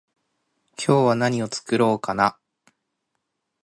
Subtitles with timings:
[0.83, 2.39] 今日は何を作ろうかな？